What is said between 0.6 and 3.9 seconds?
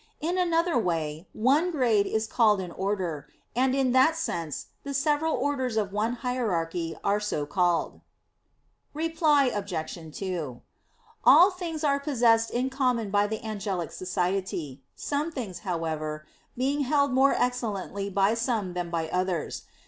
way one grade is called an order; and